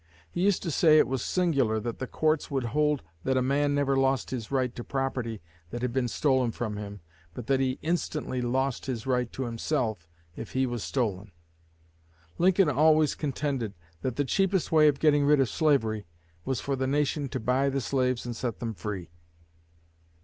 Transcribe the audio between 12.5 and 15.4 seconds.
always contended that the cheapest way of getting rid